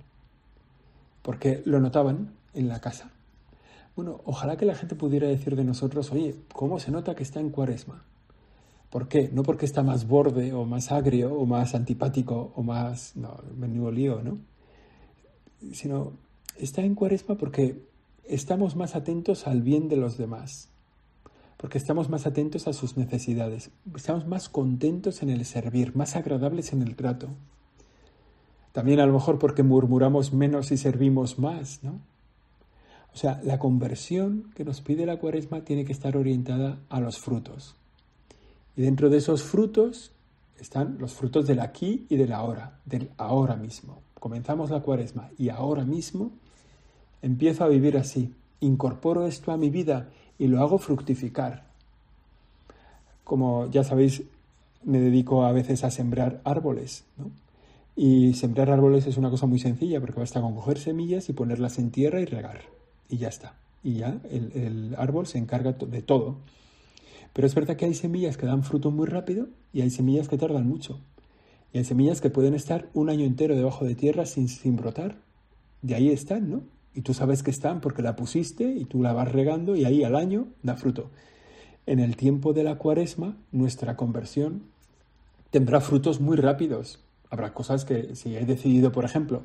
Porque 1.23 1.63
lo 1.65 1.81
notaban 1.81 2.35
en 2.53 2.69
la 2.69 2.81
casa. 2.81 3.11
Bueno, 3.97 4.21
ojalá 4.25 4.57
que 4.57 4.67
la 4.67 4.75
gente 4.75 4.97
pudiera 4.97 5.29
decir 5.29 5.57
de 5.57 5.65
nosotros, 5.65 6.11
oye, 6.13 6.37
¿cómo 6.53 6.81
se 6.81 6.91
nota 6.91 7.15
que 7.15 7.23
está 7.23 7.41
en 7.41 7.51
cuaresma? 7.51 8.05
¿Por 8.91 9.09
qué? 9.09 9.31
No 9.33 9.43
porque 9.43 9.67
está 9.67 9.83
más 9.83 10.07
borde 10.07 10.53
o 10.53 10.65
más 10.65 10.93
agrio 10.93 11.35
o 11.35 11.47
más 11.47 11.75
antipático 11.75 12.53
o 12.55 12.63
más... 12.63 13.17
No, 13.17 13.41
menudo 13.57 13.91
lío, 13.91 14.23
¿no? 14.23 14.39
Sino 15.73 16.13
está 16.59 16.83
en 16.83 16.95
cuaresma 16.95 17.37
porque 17.37 17.83
estamos 18.25 18.77
más 18.77 18.95
atentos 18.95 19.47
al 19.47 19.63
bien 19.63 19.89
de 19.89 19.97
los 19.97 20.17
demás, 20.17 20.69
porque 21.57 21.79
estamos 21.79 22.09
más 22.09 22.27
atentos 22.27 22.67
a 22.67 22.73
sus 22.73 22.97
necesidades, 22.97 23.71
estamos 23.95 24.27
más 24.27 24.49
contentos 24.49 25.23
en 25.23 25.31
el 25.31 25.45
servir, 25.45 25.97
más 25.97 26.17
agradables 26.17 26.73
en 26.73 26.83
el 26.83 26.97
trato. 26.97 27.29
También 28.73 29.01
a 29.01 29.07
lo 29.07 29.13
mejor 29.13 29.39
porque 29.39 29.63
murmuramos 29.63 30.33
menos 30.33 30.73
y 30.73 30.77
servimos 30.77 31.39
más, 31.39 31.83
¿no? 31.83 32.01
O 33.15 33.17
sea, 33.17 33.41
la 33.45 33.61
conversión 33.61 34.51
que 34.57 34.65
nos 34.65 34.81
pide 34.81 35.07
la 35.07 35.21
cuaresma 35.21 35.65
tiene 35.65 35.85
que 35.85 35.93
estar 35.93 36.17
orientada 36.17 36.81
a 36.89 36.99
los 36.99 37.19
frutos. 37.21 37.77
Y 38.77 38.83
dentro 38.83 39.09
de 39.09 39.19
esos 39.19 39.45
frutos 39.45 40.11
están 40.59 40.97
los 40.99 41.15
frutos 41.15 41.47
del 41.47 41.61
aquí 41.61 42.07
y 42.09 42.17
del 42.17 42.33
ahora, 42.33 42.81
del 42.85 43.11
ahora 43.17 43.55
mismo. 43.55 44.03
Comenzamos 44.19 44.71
la 44.71 44.81
cuaresma 44.81 45.31
y 45.39 45.51
ahora 45.51 45.85
mismo 45.85 46.33
empiezo 47.23 47.63
a 47.63 47.69
vivir 47.69 47.97
así. 47.97 48.35
Incorporo 48.59 49.27
esto 49.27 49.53
a 49.53 49.57
mi 49.57 49.71
vida 49.71 50.11
y 50.39 50.49
lo 50.49 50.61
hago 50.61 50.79
fructificar. 50.79 51.65
Como 53.25 53.71
ya 53.71 53.85
sabéis, 53.85 54.23
me 54.83 55.01
dedico 55.01 55.45
a 55.45 55.53
veces 55.53 55.85
a 55.85 55.91
sembrar 55.91 56.41
árboles, 56.45 57.05
¿no? 57.17 57.31
Y 57.97 58.35
sembrar 58.35 58.71
árboles 58.71 59.07
es 59.07 59.17
una 59.17 59.31
cosa 59.31 59.47
muy 59.47 59.61
sencilla 59.61 60.01
porque 60.01 60.19
basta 60.19 60.41
con 60.41 60.55
coger 60.55 60.79
semillas 60.79 61.29
y 61.29 61.33
ponerlas 61.33 61.79
en 61.79 61.91
tierra 61.91 62.21
y 62.21 62.25
regar 62.25 62.63
y 63.09 63.19
ya 63.19 63.29
está. 63.29 63.55
Y 63.83 63.95
ya 63.95 64.19
el, 64.31 64.95
árbol 64.99 65.27
se 65.27 65.39
encarga 65.39 65.73
de 65.73 66.03
todo. 66.03 66.37
Pero 67.33 67.47
es 67.47 67.55
verdad 67.55 67.77
que 67.77 67.85
hay 67.85 67.95
semillas 67.95 68.37
que 68.37 68.47
dan 68.47 68.63
fruto 68.63 68.91
muy 68.91 69.07
rápido 69.07 69.49
y 69.73 69.83
hay 69.83 69.91
semillas 69.91 70.29
que 70.29 70.39
tardan 70.39 70.67
mucho. 70.67 70.99
Y 71.73 71.79
hay 71.79 71.85
semillas 71.85 72.21
que 72.21 72.31
pueden 72.31 72.55
estar 72.55 72.89
un 72.95 73.11
año 73.11 73.25
entero 73.25 73.57
debajo 73.57 73.85
de 73.85 73.95
tierra 73.95 74.27
sin, 74.27 74.49
sin 74.49 74.77
brotar. 74.77 75.17
De 75.83 75.95
ahí 75.95 76.11
están, 76.11 76.51
¿no? 76.51 76.63
Y 76.95 77.03
tú 77.03 77.15
sabes 77.15 77.43
que 77.43 77.51
están 77.51 77.81
porque 77.81 78.03
la 78.03 78.17
pusiste 78.17 78.65
y 78.65 78.85
tú 78.85 79.03
la 79.03 79.13
vas 79.13 79.31
regando 79.31 79.77
y 79.77 79.85
ahí 79.85 80.05
al 80.05 80.17
año 80.17 80.47
da 80.63 80.77
fruto. 80.77 81.11
En 81.87 81.99
el 81.99 82.17
tiempo 82.17 82.53
de 82.53 82.65
la 82.65 82.77
cuaresma, 82.77 83.37
nuestra 83.53 83.97
conversión 83.97 84.63
tendrá 85.51 85.81
frutos 85.81 86.21
muy 86.21 86.37
rápidos. 86.37 87.01
Habrá 87.31 87.53
cosas 87.53 87.85
que 87.85 88.15
si 88.15 88.37
he 88.37 88.47
decidido, 88.47 88.93
por 88.93 89.05
ejemplo, 89.05 89.43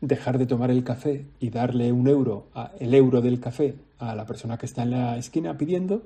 dejar 0.00 0.38
de 0.38 0.46
tomar 0.46 0.70
el 0.70 0.84
café 0.84 1.26
y 1.38 1.50
darle 1.50 1.92
un 1.92 2.08
euro, 2.08 2.46
el 2.78 2.94
euro 2.94 3.20
del 3.20 3.40
café 3.40 3.76
a 3.98 4.14
la 4.14 4.26
persona 4.26 4.58
que 4.58 4.66
está 4.66 4.82
en 4.82 4.90
la 4.90 5.16
esquina 5.16 5.56
pidiendo, 5.56 6.02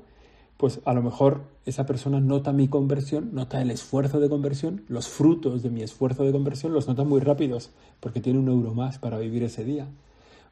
pues 0.57 0.81
a 0.85 0.95
lo 0.95 1.03
mejor 1.03 1.43
esa 1.67 1.87
persona 1.87 2.21
nota 2.21 2.53
mi 2.53 2.69
conversión, 2.69 3.31
nota 3.33 3.61
el 3.61 3.71
esfuerzo 3.71 4.21
de 4.21 4.29
conversión, 4.29 4.83
los 4.89 5.09
frutos 5.09 5.63
de 5.63 5.71
mi 5.71 5.83
esfuerzo 5.83 6.25
de 6.25 6.33
conversión 6.33 6.73
los 6.73 6.87
nota 6.87 7.05
muy 7.05 7.21
rápidos, 7.21 7.71
porque 8.01 8.21
tiene 8.21 8.39
un 8.39 8.49
euro 8.49 8.75
más 8.75 8.99
para 8.99 9.19
vivir 9.19 9.43
ese 9.43 9.65
día. 9.65 9.89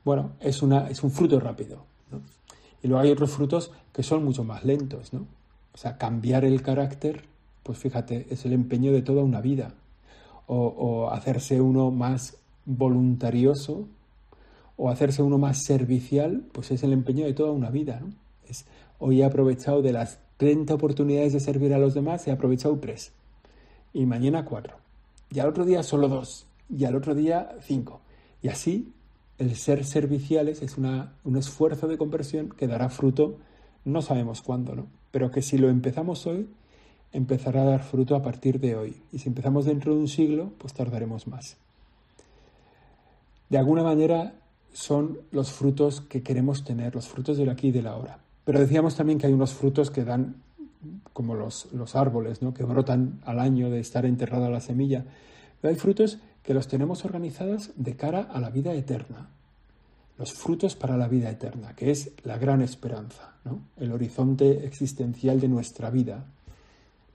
Bueno, 0.05 0.33
es, 0.41 0.63
una, 0.63 0.89
es 0.89 1.03
un 1.03 1.11
fruto 1.11 1.39
rápido. 1.39 1.85
Y 2.83 2.89
luego 2.89 3.03
hay 3.03 3.11
otros 3.11 3.31
frutos 3.31 3.71
que 3.93 4.03
son 4.03 4.25
mucho 4.25 4.45
más 4.45 4.65
lentos, 4.65 5.13
¿no? 5.13 5.27
O 5.75 5.79
sea, 5.79 5.97
cambiar 5.97 6.45
el 6.45 6.63
carácter, 6.63 7.25
pues 7.63 7.79
fíjate, 7.79 8.27
es 8.31 8.45
el 8.45 8.53
empeño 8.53 8.93
de 8.93 9.03
toda 9.03 9.23
una 9.23 9.41
vida. 9.41 9.75
O, 10.47 11.09
hacerse 11.11 11.61
uno 11.61 11.91
más 11.91 12.37
voluntarioso 12.67 13.87
o 14.77 14.91
hacerse 14.91 15.23
uno 15.23 15.39
más 15.39 15.63
servicial, 15.63 16.45
pues 16.53 16.71
es 16.73 16.83
el 16.83 16.93
empeño 16.93 17.25
de 17.25 17.33
toda 17.33 17.53
una 17.53 17.71
vida. 17.71 18.01
¿no? 18.01 18.13
Es, 18.49 18.67
hoy 18.99 19.23
he 19.23 19.25
aprovechado 19.25 19.81
de 19.81 19.93
las 19.93 20.19
30 20.37 20.75
oportunidades 20.75 21.33
de 21.33 21.41
servir 21.41 21.73
a 21.73 21.79
los 21.79 21.95
demás, 21.95 22.27
he 22.27 22.33
aprovechado 22.33 22.77
tres. 22.79 23.13
Y 23.95 24.05
mañana 24.07 24.45
cuatro. 24.45 24.77
Y 25.31 25.39
al 25.39 25.49
otro 25.49 25.65
día 25.65 25.83
solo 25.83 26.09
dos. 26.09 26.47
Y 26.69 26.85
al 26.85 26.97
otro 26.97 27.15
día 27.15 27.57
cinco. 27.63 28.01
Y 28.43 28.49
así 28.49 28.93
el 29.43 29.57
ser 29.57 29.85
serviciales 29.85 30.63
es 30.63 30.77
un 30.79 31.37
esfuerzo 31.37 31.89
de 31.89 31.99
conversión 31.99 32.51
que 32.51 32.67
dará 32.67 32.89
fruto, 32.89 33.39
no 33.85 34.01
sabemos 34.03 34.43
cuándo, 34.43 34.75
¿no? 34.75 34.87
Pero 35.11 35.31
que 35.31 35.43
si 35.43 35.59
lo 35.59 35.69
empezamos 35.69 36.27
hoy, 36.27 36.49
empezará 37.13 37.63
a 37.63 37.67
dar 37.67 37.83
fruto 37.83 38.17
a 38.17 38.23
partir 38.23 38.61
de 38.61 38.77
hoy. 38.77 38.97
Y 39.13 39.19
si 39.19 39.29
empezamos 39.29 39.67
dentro 39.67 39.95
de 39.95 40.01
un 40.01 40.09
siglo, 40.09 40.53
pues 40.59 40.73
tardaremos 40.73 41.27
más 41.27 41.57
de 43.53 43.59
alguna 43.59 43.83
manera 43.83 44.33
son 44.73 45.19
los 45.31 45.53
frutos 45.53 46.01
que 46.01 46.23
queremos 46.23 46.65
tener, 46.65 46.95
los 46.95 47.07
frutos 47.07 47.37
del 47.37 47.51
aquí 47.51 47.69
y 47.69 47.71
del 47.71 47.87
ahora. 47.87 48.19
Pero 48.47 48.59
decíamos 48.59 48.97
también 48.97 49.19
que 49.19 49.27
hay 49.27 49.35
unos 49.35 49.53
frutos 49.53 49.91
que 49.91 50.05
dan, 50.05 50.37
como 51.13 51.35
los, 51.35 51.71
los 51.75 51.95
árboles, 51.95 52.41
¿no? 52.41 52.55
que 52.55 52.65
brotan 52.65 53.21
al 53.27 53.39
año 53.39 53.69
de 53.69 53.79
estar 53.79 54.07
enterrada 54.07 54.49
la 54.49 54.63
semilla. 54.63 55.05
Hay 55.63 55.77
frutos 55.77 56.19
que 56.43 56.55
los 56.55 56.67
tenemos 56.67 57.05
organizados 57.05 57.71
de 57.77 57.97
cara 57.97 58.23
a 58.23 58.41
la 58.41 58.51
vida 58.51 58.75
eterna. 58.75 59.29
Los 60.19 60.33
frutos 60.33 60.75
para 60.75 60.97
la 60.97 61.09
vida 61.09 61.31
eterna, 61.31 61.75
que 61.75 61.91
es 61.91 62.11
la 62.25 62.37
gran 62.37 62.63
esperanza, 62.63 63.35
¿no? 63.45 63.61
el 63.77 63.93
horizonte 63.93 64.67
existencial 64.67 65.41
de 65.41 65.49
nuestra 65.49 65.91
vida. 65.91 66.27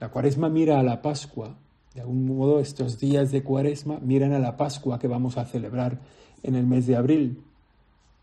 La 0.00 0.10
cuaresma 0.10 0.48
mira 0.48 0.80
a 0.80 0.82
la 0.82 1.02
Pascua, 1.02 1.56
de 1.94 2.00
algún 2.00 2.26
modo 2.26 2.60
estos 2.60 2.98
días 2.98 3.30
de 3.30 3.42
cuaresma 3.42 3.98
miran 4.00 4.32
a 4.32 4.38
la 4.38 4.56
Pascua 4.56 4.98
que 4.98 5.08
vamos 5.08 5.36
a 5.36 5.44
celebrar 5.44 5.98
en 6.42 6.54
el 6.54 6.66
mes 6.66 6.86
de 6.86 6.96
abril, 6.96 7.42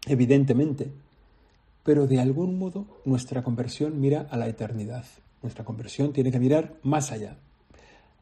evidentemente, 0.07 0.91
pero 1.83 2.07
de 2.07 2.19
algún 2.19 2.57
modo 2.57 2.85
nuestra 3.05 3.43
conversión 3.43 3.99
mira 3.99 4.27
a 4.31 4.37
la 4.37 4.47
eternidad. 4.47 5.05
Nuestra 5.43 5.63
conversión 5.63 6.13
tiene 6.13 6.31
que 6.31 6.39
mirar 6.39 6.73
más 6.81 7.11
allá. 7.11 7.37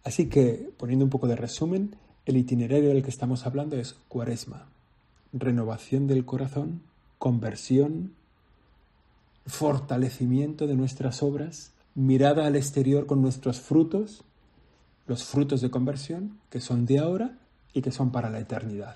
Así 0.04 0.28
que, 0.28 0.70
poniendo 0.78 1.06
un 1.06 1.10
poco 1.10 1.28
de 1.28 1.36
resumen, 1.36 1.96
el 2.26 2.38
itinerario 2.38 2.90
del 2.90 3.04
que 3.04 3.10
estamos 3.10 3.46
hablando 3.46 3.78
es 3.78 3.94
cuaresma, 4.08 4.68
renovación 5.32 6.08
del 6.08 6.26
corazón, 6.26 6.82
conversión, 7.18 8.14
fortalecimiento 9.46 10.68
de 10.68 10.76
nuestras 10.76 11.24
obras, 11.24 11.72
mirada 11.96 12.46
al 12.48 12.56
exterior 12.56 13.06
con 13.06 13.22
nuestros 13.22 13.60
frutos, 13.60 14.24
los 15.08 15.24
frutos 15.24 15.62
de 15.62 15.70
conversión 15.70 16.40
que 16.50 16.62
son 16.62 16.86
de 16.86 17.00
ahora 17.00 17.38
y 17.74 17.82
que 17.82 17.92
son 17.92 18.12
para 18.12 18.30
la 18.30 18.40
eternidad. 18.40 18.96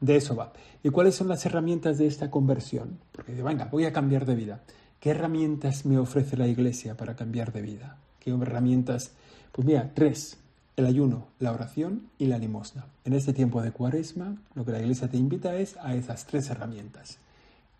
De 0.00 0.16
eso 0.16 0.36
va. 0.36 0.52
¿Y 0.82 0.90
cuáles 0.90 1.14
son 1.14 1.28
las 1.28 1.44
herramientas 1.44 1.98
de 1.98 2.06
esta 2.06 2.30
conversión? 2.30 2.98
Porque 3.12 3.42
venga, 3.42 3.64
voy 3.66 3.84
a 3.84 3.92
cambiar 3.92 4.26
de 4.26 4.34
vida. 4.34 4.62
¿Qué 5.00 5.10
herramientas 5.10 5.86
me 5.86 5.98
ofrece 5.98 6.36
la 6.36 6.46
Iglesia 6.46 6.96
para 6.96 7.16
cambiar 7.16 7.52
de 7.52 7.62
vida? 7.62 7.98
¿Qué 8.20 8.30
herramientas? 8.30 9.12
Pues 9.58 9.66
mira, 9.66 9.90
tres. 9.92 10.36
El 10.76 10.86
ayuno, 10.86 11.26
la 11.40 11.50
oración 11.50 12.10
y 12.16 12.26
la 12.26 12.38
limosna. 12.38 12.86
En 13.04 13.12
este 13.12 13.32
tiempo 13.32 13.60
de 13.60 13.72
cuaresma, 13.72 14.36
lo 14.54 14.64
que 14.64 14.70
la 14.70 14.78
Iglesia 14.78 15.08
te 15.08 15.16
invita 15.16 15.56
es 15.56 15.76
a 15.78 15.96
esas 15.96 16.26
tres 16.28 16.48
herramientas. 16.48 17.18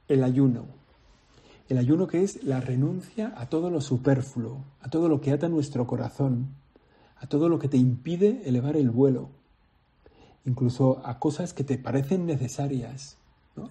El 0.09 0.25
ayuno. 0.25 0.65
El 1.69 1.79
ayuno 1.79 2.09
que 2.09 2.25
es 2.25 2.43
la 2.43 2.61
renuncia 2.61 3.33
a 3.37 3.47
todo 3.47 3.71
lo 3.71 3.81
superfluo, 3.81 4.65
a 4.81 4.91
todo 4.91 5.09
lo 5.09 5.21
que 5.21 5.31
ata 5.31 5.49
nuestro 5.49 5.87
corazón, 5.87 6.49
a 7.21 7.29
todo 7.29 7.49
lo 7.49 7.61
que 7.61 7.69
te 7.69 7.77
impide 7.77 8.43
elevar 8.45 8.77
el 8.77 8.91
vuelo, 8.91 9.29
incluso 10.47 11.01
a 11.05 11.21
cosas 11.21 11.55
que 11.55 11.63
te 11.63 11.79
parecen 11.79 12.27
necesarias, 12.27 13.19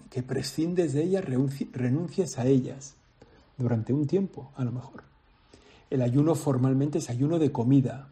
que 0.08 0.22
prescindes 0.22 0.94
de 0.94 1.02
ellas, 1.02 1.26
renuncias 1.26 2.38
a 2.38 2.46
ellas 2.46 2.94
durante 3.58 3.92
un 3.92 4.06
tiempo, 4.06 4.50
a 4.56 4.64
lo 4.64 4.72
mejor. 4.72 5.17
El 5.90 6.02
ayuno 6.02 6.34
formalmente 6.34 6.98
es 6.98 7.10
ayuno 7.10 7.38
de 7.38 7.52
comida. 7.52 8.08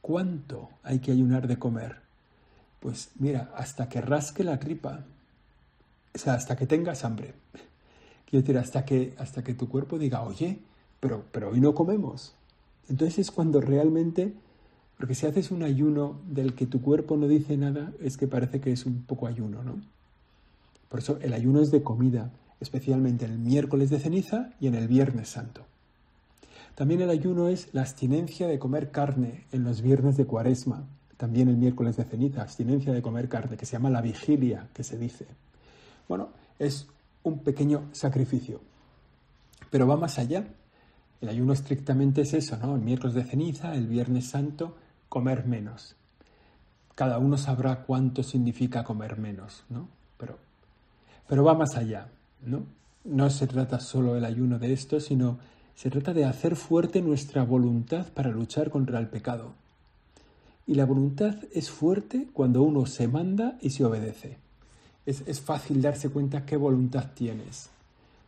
¿Cuánto 0.00 0.70
hay 0.82 1.00
que 1.00 1.12
ayunar 1.12 1.48
de 1.48 1.58
comer? 1.58 1.96
Pues 2.80 3.10
mira, 3.18 3.52
hasta 3.56 3.88
que 3.88 4.00
rasque 4.00 4.44
la 4.44 4.58
tripa, 4.60 5.04
o 6.14 6.18
sea, 6.18 6.34
hasta 6.34 6.56
que 6.56 6.66
tengas 6.66 7.04
hambre. 7.04 7.34
Quiero 8.26 8.42
decir, 8.42 8.58
hasta 8.58 8.84
que, 8.84 9.14
hasta 9.18 9.42
que 9.42 9.54
tu 9.54 9.68
cuerpo 9.68 9.98
diga, 9.98 10.22
oye, 10.22 10.60
pero, 11.00 11.24
pero 11.32 11.50
hoy 11.50 11.60
no 11.60 11.74
comemos. 11.74 12.34
Entonces 12.88 13.18
es 13.18 13.30
cuando 13.30 13.60
realmente 13.60 14.34
porque 14.98 15.14
si 15.14 15.26
haces 15.26 15.50
un 15.50 15.62
ayuno 15.62 16.20
del 16.26 16.54
que 16.54 16.66
tu 16.66 16.80
cuerpo 16.80 17.16
no 17.16 17.28
dice 17.28 17.56
nada, 17.56 17.92
es 18.00 18.16
que 18.16 18.26
parece 18.26 18.60
que 18.60 18.72
es 18.72 18.86
un 18.86 19.02
poco 19.02 19.26
ayuno, 19.26 19.62
¿no? 19.62 19.80
Por 20.88 21.00
eso 21.00 21.18
el 21.20 21.34
ayuno 21.34 21.60
es 21.60 21.70
de 21.70 21.82
comida, 21.82 22.30
especialmente 22.60 23.26
en 23.26 23.32
el 23.32 23.38
miércoles 23.38 23.90
de 23.90 24.00
ceniza 24.00 24.54
y 24.58 24.68
en 24.68 24.74
el 24.74 24.88
viernes 24.88 25.28
santo. 25.28 25.65
También 26.76 27.00
el 27.00 27.08
ayuno 27.08 27.48
es 27.48 27.72
la 27.72 27.80
abstinencia 27.80 28.46
de 28.46 28.58
comer 28.58 28.90
carne 28.90 29.44
en 29.50 29.64
los 29.64 29.80
viernes 29.80 30.18
de 30.18 30.26
cuaresma, 30.26 30.84
también 31.16 31.48
el 31.48 31.56
miércoles 31.56 31.96
de 31.96 32.04
ceniza, 32.04 32.42
abstinencia 32.42 32.92
de 32.92 33.00
comer 33.00 33.30
carne, 33.30 33.56
que 33.56 33.64
se 33.64 33.72
llama 33.72 33.88
la 33.88 34.02
vigilia, 34.02 34.68
que 34.74 34.84
se 34.84 34.98
dice. 34.98 35.26
Bueno, 36.06 36.28
es 36.58 36.86
un 37.22 37.38
pequeño 37.38 37.84
sacrificio, 37.92 38.60
pero 39.70 39.86
va 39.86 39.96
más 39.96 40.18
allá. 40.18 40.44
El 41.22 41.30
ayuno 41.30 41.54
estrictamente 41.54 42.20
es 42.20 42.34
eso, 42.34 42.58
¿no? 42.58 42.74
El 42.76 42.82
miércoles 42.82 43.14
de 43.14 43.24
ceniza, 43.24 43.74
el 43.74 43.86
viernes 43.86 44.28
santo, 44.28 44.76
comer 45.08 45.46
menos. 45.46 45.96
Cada 46.94 47.16
uno 47.16 47.38
sabrá 47.38 47.84
cuánto 47.84 48.22
significa 48.22 48.84
comer 48.84 49.18
menos, 49.18 49.64
¿no? 49.70 49.88
Pero, 50.18 50.36
pero 51.26 51.42
va 51.42 51.54
más 51.54 51.74
allá, 51.74 52.08
¿no? 52.44 52.64
No 53.04 53.30
se 53.30 53.46
trata 53.46 53.80
solo 53.80 54.14
el 54.14 54.26
ayuno 54.26 54.58
de 54.58 54.74
esto, 54.74 55.00
sino 55.00 55.38
se 55.76 55.90
trata 55.90 56.14
de 56.14 56.24
hacer 56.24 56.56
fuerte 56.56 57.02
nuestra 57.02 57.44
voluntad 57.44 58.06
para 58.14 58.30
luchar 58.30 58.70
contra 58.70 58.98
el 58.98 59.08
pecado. 59.08 59.52
Y 60.66 60.74
la 60.74 60.86
voluntad 60.86 61.36
es 61.52 61.70
fuerte 61.70 62.26
cuando 62.32 62.62
uno 62.62 62.86
se 62.86 63.06
manda 63.06 63.58
y 63.60 63.70
se 63.70 63.84
obedece. 63.84 64.38
Es, 65.04 65.22
es 65.26 65.40
fácil 65.40 65.82
darse 65.82 66.08
cuenta 66.08 66.46
qué 66.46 66.56
voluntad 66.56 67.10
tienes. 67.14 67.68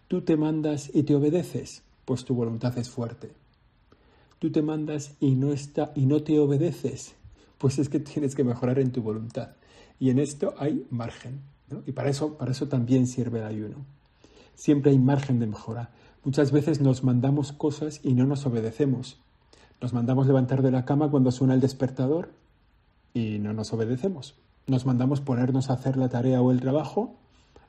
Tú 0.09 0.21
te 0.21 0.37
mandas 0.37 0.91
y 0.95 1.03
te 1.03 1.15
obedeces, 1.15 1.83
pues 2.05 2.25
tu 2.25 2.35
voluntad 2.35 2.77
es 2.79 2.91
fuerte. 2.91 3.33
Tú 4.39 4.53
te 4.53 4.63
mandas 4.63 5.15
y 5.19 5.35
no, 5.35 5.53
está, 5.53 5.91
y 5.97 6.07
no 6.07 6.23
te 6.23 6.39
obedeces, 6.39 7.15
pues 7.57 7.79
es 7.79 7.89
que 7.89 7.99
tienes 7.99 8.35
que 8.37 8.45
mejorar 8.45 8.79
en 8.79 8.93
tu 8.93 9.03
voluntad. 9.03 9.51
Y 9.99 10.11
en 10.11 10.19
esto 10.19 10.55
hay 10.59 10.87
margen. 10.91 11.41
Y 11.87 11.93
para 11.93 12.11
eso, 12.11 12.37
para 12.39 12.53
eso 12.53 12.69
también 12.69 13.07
sirve 13.07 13.41
el 13.41 13.47
ayuno. 13.47 13.77
Siempre 14.55 14.93
hay 14.93 14.99
margen 14.99 15.41
de 15.41 15.47
mejora. 15.47 15.91
Muchas 16.25 16.53
veces 16.53 16.81
nos 16.81 17.05
mandamos 17.05 17.53
cosas 17.53 18.01
y 18.03 18.15
no 18.15 18.27
nos 18.27 18.45
obedecemos. 18.45 19.19
Nos 19.81 19.93
mandamos 19.93 20.27
levantar 20.27 20.63
de 20.63 20.73
la 20.73 20.85
cama 20.85 21.11
cuando 21.11 21.31
suena 21.31 21.55
el 21.55 21.61
despertador 21.61 22.31
y 23.15 23.39
no 23.39 23.53
nos 23.53 23.73
obedecemos. 23.73 24.35
Nos 24.67 24.85
mandamos 24.85 25.21
ponernos 25.21 25.71
a 25.71 25.75
hacer 25.75 25.97
la 25.97 26.09
tarea 26.09 26.43
o 26.43 26.51
el 26.51 26.61
trabajo. 26.61 27.15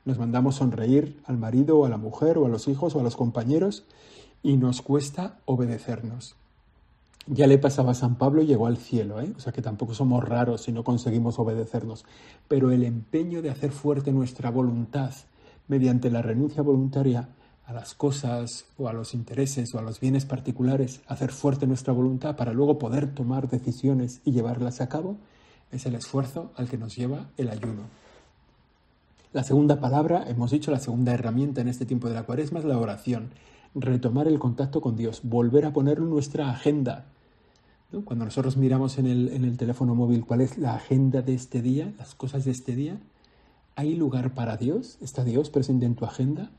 Nos 0.04 0.18
mandamos 0.18 0.56
sonreír 0.56 1.20
al 1.24 1.38
marido 1.38 1.78
o 1.78 1.86
a 1.86 1.88
la 1.88 1.96
mujer 1.96 2.38
o 2.38 2.46
a 2.46 2.48
los 2.48 2.66
hijos 2.68 2.94
o 2.94 3.00
a 3.00 3.02
los 3.02 3.16
compañeros 3.16 3.84
y 4.42 4.56
nos 4.56 4.82
cuesta 4.82 5.38
obedecernos. 5.44 6.34
Ya 7.26 7.46
le 7.46 7.58
pasaba 7.58 7.92
a 7.92 7.94
San 7.94 8.16
Pablo 8.16 8.42
y 8.42 8.46
llegó 8.46 8.66
al 8.66 8.78
cielo, 8.78 9.20
¿eh? 9.20 9.32
o 9.36 9.40
sea 9.40 9.52
que 9.52 9.62
tampoco 9.62 9.94
somos 9.94 10.24
raros 10.24 10.62
si 10.62 10.72
no 10.72 10.82
conseguimos 10.82 11.38
obedecernos. 11.38 12.04
Pero 12.48 12.72
el 12.72 12.82
empeño 12.82 13.42
de 13.42 13.50
hacer 13.50 13.70
fuerte 13.70 14.10
nuestra 14.10 14.50
voluntad 14.50 15.12
mediante 15.68 16.10
la 16.10 16.22
renuncia 16.22 16.62
voluntaria 16.62 17.28
a 17.70 17.72
las 17.72 17.94
cosas 17.94 18.64
o 18.78 18.88
a 18.88 18.92
los 18.92 19.14
intereses 19.14 19.72
o 19.74 19.78
a 19.78 19.82
los 19.82 20.00
bienes 20.00 20.24
particulares, 20.24 21.02
hacer 21.06 21.30
fuerte 21.30 21.68
nuestra 21.68 21.92
voluntad 21.92 22.34
para 22.34 22.52
luego 22.52 22.80
poder 22.80 23.14
tomar 23.14 23.48
decisiones 23.48 24.20
y 24.24 24.32
llevarlas 24.32 24.80
a 24.80 24.88
cabo, 24.88 25.18
es 25.70 25.86
el 25.86 25.94
esfuerzo 25.94 26.50
al 26.56 26.68
que 26.68 26.78
nos 26.78 26.96
lleva 26.96 27.28
el 27.36 27.48
ayuno. 27.48 27.82
La 29.32 29.44
segunda 29.44 29.78
palabra, 29.78 30.24
hemos 30.26 30.50
dicho, 30.50 30.72
la 30.72 30.80
segunda 30.80 31.12
herramienta 31.12 31.60
en 31.60 31.68
este 31.68 31.86
tiempo 31.86 32.08
de 32.08 32.14
la 32.14 32.24
cuaresma 32.24 32.58
es 32.58 32.64
la 32.64 32.76
oración. 32.76 33.30
Retomar 33.76 34.26
el 34.26 34.40
contacto 34.40 34.80
con 34.80 34.96
Dios, 34.96 35.20
volver 35.22 35.64
a 35.64 35.72
poner 35.72 35.98
en 35.98 36.10
nuestra 36.10 36.50
agenda. 36.50 37.06
Cuando 38.04 38.24
nosotros 38.24 38.56
miramos 38.56 38.98
en 38.98 39.06
el, 39.06 39.28
en 39.28 39.44
el 39.44 39.56
teléfono 39.56 39.94
móvil 39.94 40.24
cuál 40.24 40.40
es 40.40 40.58
la 40.58 40.74
agenda 40.74 41.22
de 41.22 41.34
este 41.34 41.62
día, 41.62 41.92
las 41.98 42.16
cosas 42.16 42.44
de 42.44 42.50
este 42.50 42.74
día, 42.74 42.98
¿hay 43.76 43.94
lugar 43.94 44.34
para 44.34 44.56
Dios? 44.56 44.98
¿Está 45.00 45.22
Dios 45.22 45.50
presente 45.50 45.86
en 45.86 45.94
tu 45.94 46.04
agenda? 46.04 46.50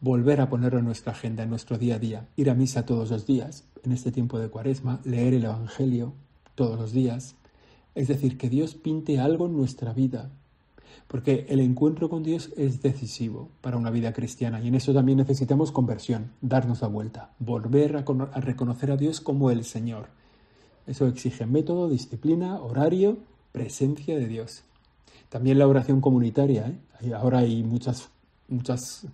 Volver 0.00 0.40
a 0.40 0.48
ponerlo 0.48 0.78
en 0.78 0.84
nuestra 0.84 1.12
agenda, 1.12 1.42
en 1.42 1.50
nuestro 1.50 1.78
día 1.78 1.96
a 1.96 1.98
día, 1.98 2.28
ir 2.36 2.50
a 2.50 2.54
misa 2.54 2.86
todos 2.86 3.10
los 3.10 3.26
días, 3.26 3.64
en 3.82 3.92
este 3.92 4.12
tiempo 4.12 4.38
de 4.38 4.48
cuaresma, 4.48 5.00
leer 5.04 5.34
el 5.34 5.44
Evangelio 5.44 6.12
todos 6.54 6.78
los 6.78 6.92
días, 6.92 7.36
es 7.94 8.08
decir, 8.08 8.36
que 8.36 8.50
Dios 8.50 8.74
pinte 8.74 9.18
algo 9.18 9.46
en 9.46 9.56
nuestra 9.56 9.92
vida, 9.92 10.30
porque 11.06 11.46
el 11.48 11.60
encuentro 11.60 12.10
con 12.10 12.22
Dios 12.22 12.52
es 12.56 12.82
decisivo 12.82 13.48
para 13.60 13.76
una 13.76 13.90
vida 13.90 14.12
cristiana 14.12 14.60
y 14.60 14.68
en 14.68 14.74
eso 14.74 14.92
también 14.92 15.18
necesitamos 15.18 15.72
conversión, 15.72 16.32
darnos 16.40 16.82
la 16.82 16.88
vuelta, 16.88 17.30
volver 17.38 17.96
a, 17.96 18.40
reconocer 18.40 18.90
a 18.90 18.96
Dios 18.96 19.20
como 19.20 19.50
el 19.50 19.64
Señor. 19.64 20.08
Eso 20.86 21.06
exige 21.06 21.46
método, 21.46 21.88
disciplina, 21.88 22.60
horario, 22.60 23.18
presencia 23.52 24.16
de 24.16 24.26
Dios. 24.26 24.62
También 25.28 25.58
la 25.58 25.66
oración 25.66 26.00
comunitaria. 26.00 26.74
¿eh? 27.02 27.12
Ahora 27.12 27.38
hay 27.38 27.62
muchas, 27.64 28.08
muchas 28.48 29.06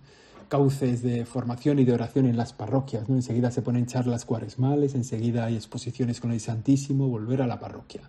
cauces 0.53 1.01
de 1.01 1.25
formación 1.25 1.79
y 1.79 1.83
de 1.83 1.93
oración 1.93 2.27
en 2.27 2.37
las 2.37 2.53
parroquias. 2.53 3.09
¿no? 3.09 3.15
Enseguida 3.15 3.49
se 3.49 3.63
ponen 3.63 3.87
charlas 3.87 4.23
cuaresmales, 4.23 4.93
enseguida 4.93 5.45
hay 5.45 5.55
exposiciones 5.55 6.21
con 6.21 6.31
el 6.31 6.39
Santísimo, 6.39 7.07
volver 7.07 7.41
a 7.41 7.47
la 7.47 7.59
parroquia. 7.59 8.01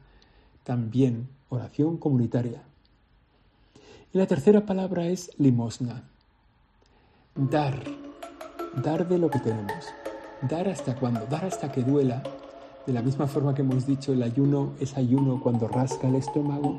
También 0.63 1.27
oración 1.49 1.97
comunitaria. 1.97 2.63
Y 4.13 4.19
la 4.19 4.27
tercera 4.27 4.67
palabra 4.67 5.07
es 5.07 5.31
limosna. 5.39 6.05
Dar. 7.35 7.83
Dar 8.77 9.09
de 9.09 9.17
lo 9.17 9.31
que 9.31 9.39
tenemos. 9.39 9.87
Dar 10.43 10.69
hasta 10.69 10.97
cuando. 10.97 11.25
Dar 11.25 11.47
hasta 11.47 11.73
que 11.73 11.83
duela. 11.83 12.23
De 12.87 12.93
la 12.93 13.01
misma 13.01 13.27
forma 13.27 13.55
que 13.55 13.63
hemos 13.63 13.87
dicho, 13.87 14.13
el 14.13 14.23
ayuno 14.23 14.75
es 14.81 14.99
ayuno 14.99 15.41
cuando 15.43 15.67
rasca 15.67 16.09
el 16.09 16.17
estómago. 16.17 16.79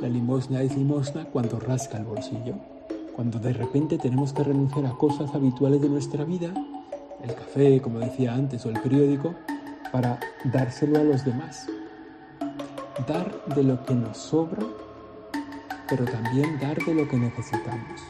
La 0.00 0.08
limosna 0.08 0.62
es 0.62 0.74
limosna 0.74 1.26
cuando 1.26 1.60
rasca 1.60 1.98
el 1.98 2.04
bolsillo 2.04 2.73
cuando 3.14 3.38
de 3.38 3.52
repente 3.52 3.98
tenemos 3.98 4.32
que 4.32 4.42
renunciar 4.42 4.86
a 4.86 4.94
cosas 4.94 5.34
habituales 5.34 5.80
de 5.80 5.88
nuestra 5.88 6.24
vida, 6.24 6.52
el 7.22 7.34
café, 7.34 7.80
como 7.80 8.00
decía 8.00 8.34
antes, 8.34 8.66
o 8.66 8.70
el 8.70 8.80
periódico, 8.80 9.34
para 9.92 10.18
dárselo 10.44 10.98
a 10.98 11.04
los 11.04 11.24
demás. 11.24 11.66
Dar 13.06 13.32
de 13.54 13.62
lo 13.62 13.84
que 13.84 13.94
nos 13.94 14.18
sobra, 14.18 14.64
pero 15.88 16.04
también 16.04 16.58
dar 16.60 16.76
de 16.84 16.94
lo 16.94 17.08
que 17.08 17.16
necesitamos. 17.16 18.00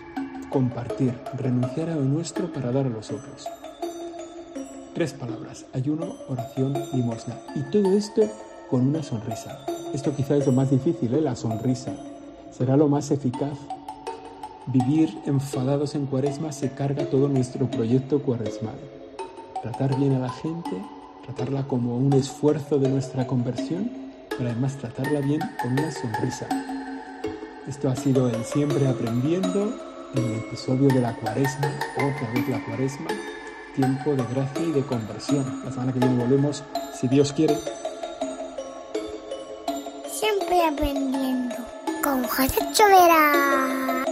Compartir, 0.50 1.14
renunciar 1.36 1.90
a 1.90 1.96
lo 1.96 2.04
nuestro 2.04 2.52
para 2.52 2.72
dar 2.72 2.86
a 2.86 2.90
los 2.90 3.10
otros. 3.10 3.46
Tres 4.94 5.12
palabras, 5.12 5.66
ayuno, 5.74 6.14
oración, 6.28 6.74
limosna. 6.92 7.36
Y 7.54 7.62
todo 7.70 7.92
esto 7.92 8.22
con 8.70 8.86
una 8.88 9.02
sonrisa. 9.02 9.58
Esto 9.92 10.14
quizá 10.14 10.36
es 10.36 10.46
lo 10.46 10.52
más 10.52 10.70
difícil, 10.70 11.14
¿eh? 11.14 11.20
la 11.20 11.36
sonrisa. 11.36 11.92
Será 12.50 12.76
lo 12.76 12.88
más 12.88 13.10
eficaz 13.10 13.58
Vivir 14.66 15.18
enfadados 15.26 15.94
en 15.94 16.06
cuaresma 16.06 16.50
se 16.50 16.70
carga 16.70 17.04
todo 17.10 17.28
nuestro 17.28 17.70
proyecto 17.70 18.22
cuaresmal. 18.22 18.76
Tratar 19.60 19.94
bien 19.98 20.14
a 20.14 20.20
la 20.20 20.30
gente, 20.30 20.70
tratarla 21.22 21.64
como 21.68 21.98
un 21.98 22.14
esfuerzo 22.14 22.78
de 22.78 22.88
nuestra 22.88 23.26
conversión, 23.26 23.90
pero 24.30 24.48
además 24.48 24.78
tratarla 24.78 25.20
bien 25.20 25.40
con 25.60 25.72
una 25.72 25.90
sonrisa. 25.90 26.48
Esto 27.68 27.90
ha 27.90 27.96
sido 27.96 28.28
el 28.30 28.42
Siempre 28.44 28.88
Aprendiendo, 28.88 29.74
en 30.14 30.24
el 30.24 30.38
episodio 30.38 30.88
de 30.88 31.00
la 31.00 31.14
cuaresma, 31.14 31.70
otra 31.96 32.30
vez 32.32 32.48
la 32.48 32.64
cuaresma, 32.64 33.08
tiempo 33.74 34.10
de 34.14 34.24
gracia 34.32 34.62
y 34.66 34.72
de 34.72 34.82
conversión. 34.82 35.62
La 35.64 35.72
semana 35.72 35.92
que 35.92 35.98
viene 35.98 36.24
volvemos, 36.24 36.62
si 36.98 37.06
Dios 37.08 37.34
quiere. 37.34 37.58
Siempre 40.10 40.64
aprendiendo 40.66 41.56
con 42.02 42.22
José 42.24 42.60
Chovera. 42.72 44.03